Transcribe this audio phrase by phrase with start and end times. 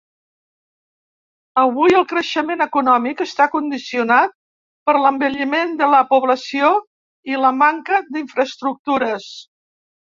[1.63, 4.35] Avui el creixement econòmic està condicionat
[4.89, 6.75] per l'envelliment de la població
[7.35, 9.35] i la manca d'infraestructures.